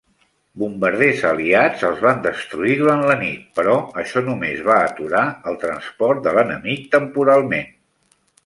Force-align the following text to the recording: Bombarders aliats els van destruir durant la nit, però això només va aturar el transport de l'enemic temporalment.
Bombarders 0.59 1.19
aliats 1.31 1.83
els 1.89 1.99
van 2.05 2.23
destruir 2.23 2.73
durant 2.79 3.05
la 3.11 3.17
nit, 3.21 3.45
però 3.59 3.77
això 4.05 4.25
només 4.31 4.65
va 4.71 4.79
aturar 4.89 5.23
el 5.53 5.63
transport 5.67 6.27
de 6.29 6.37
l'enemic 6.39 6.93
temporalment. 6.97 7.71